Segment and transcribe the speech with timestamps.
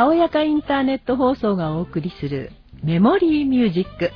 [0.00, 2.52] たおやかインターネット放送がお送りする
[2.82, 4.12] メモリーミュージック。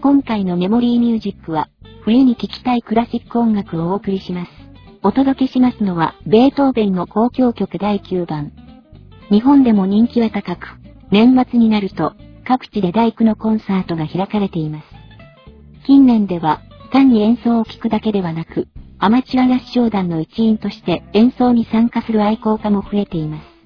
[0.00, 1.68] 今回のメモリーミュージックは、
[2.08, 4.50] 冬に聴きたいクラシック音楽をお送りします。
[5.02, 8.50] お届けしますのは、ベートーベンの交響曲第9番。
[9.30, 10.68] 日本でも人気は高く、
[11.10, 12.14] 年末になると、
[12.46, 14.86] 各地で大工のコンサートが開かれています。
[15.84, 23.57] 近年では、単に演奏を聴くだけではなく、アマチュア合唱団の一員として演奏に参加する愛好家も増えています。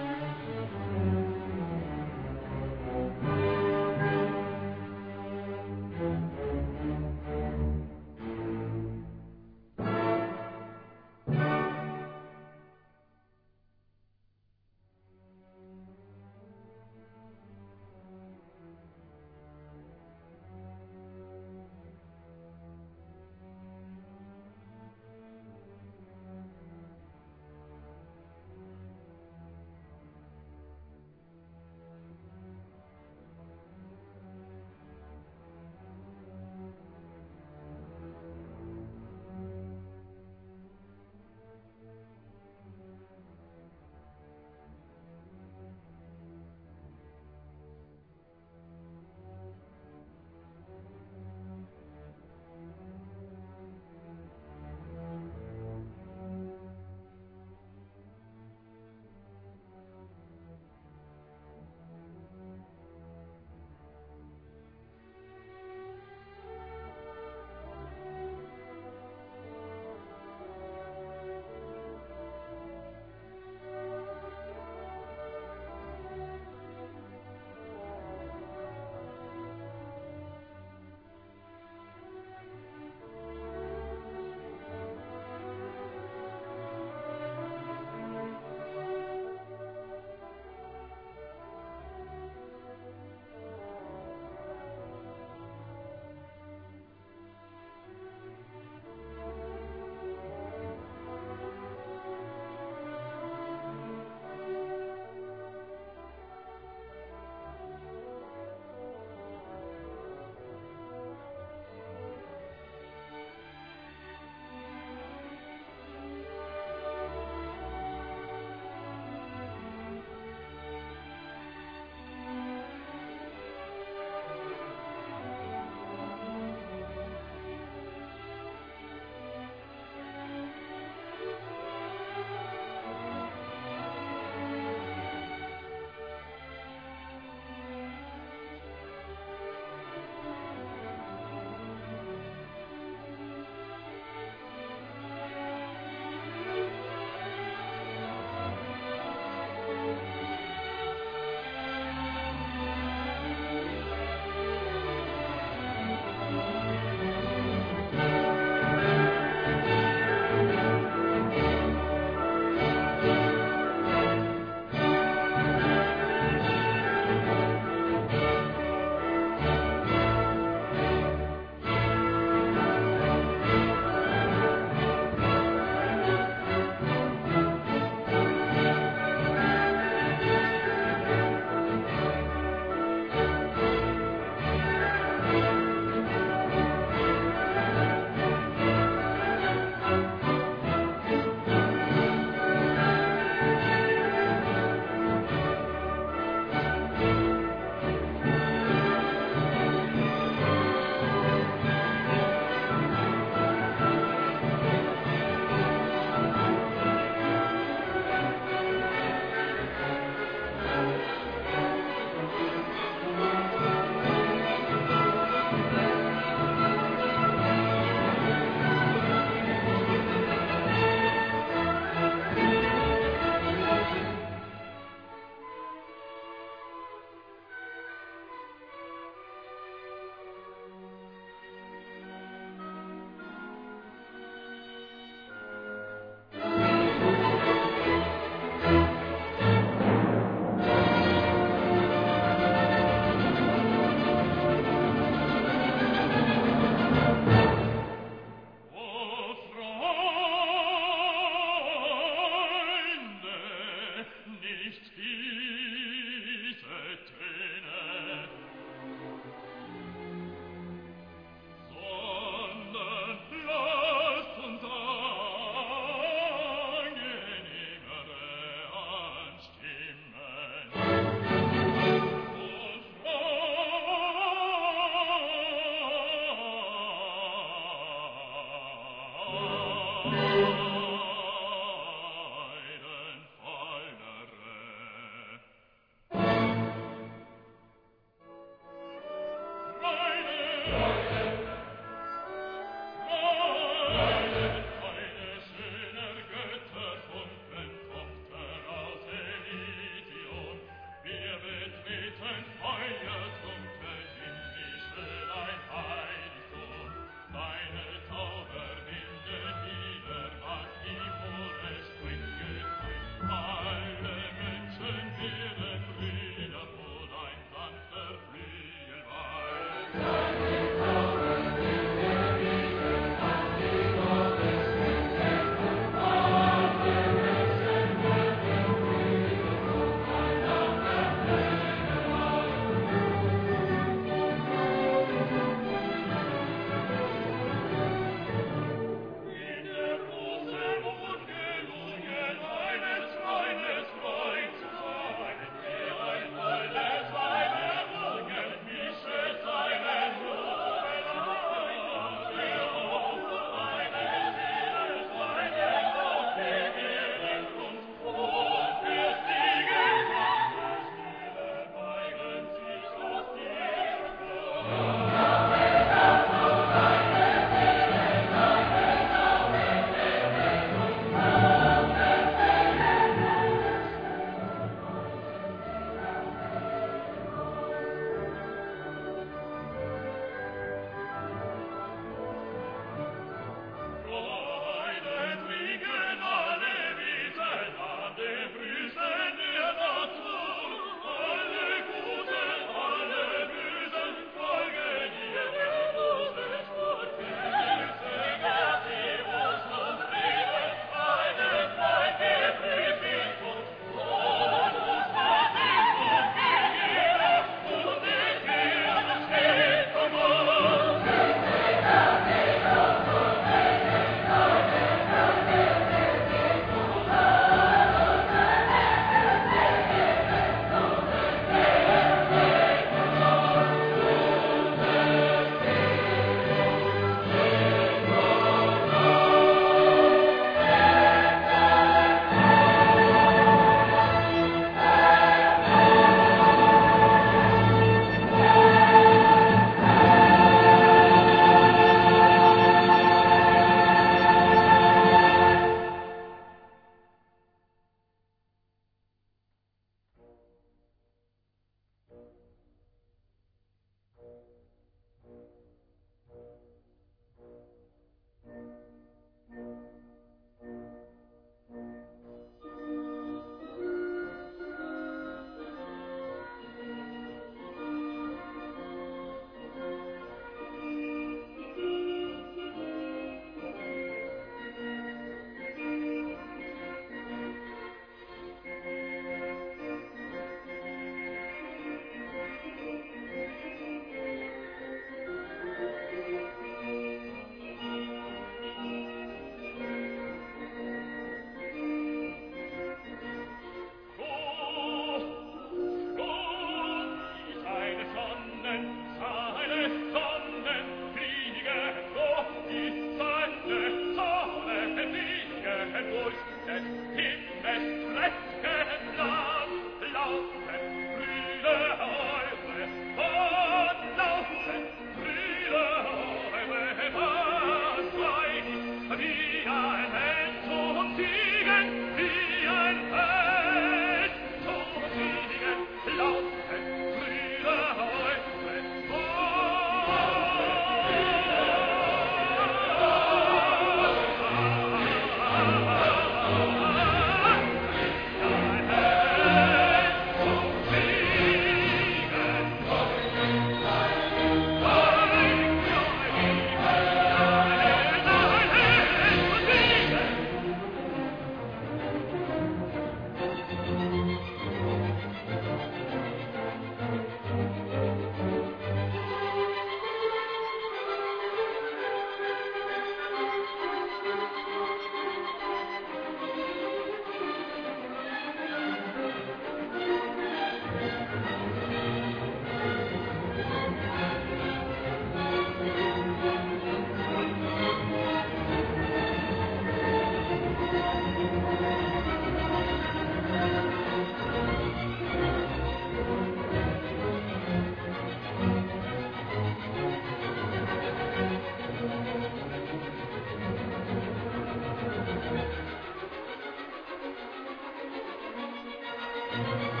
[599.51, 600.00] Thank you.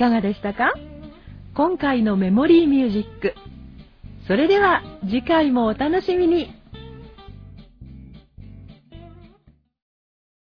[0.00, 0.72] かがでしたか？
[1.54, 3.34] 今回のメモリーミュージック。
[4.26, 6.54] それでは次回もお楽しみに。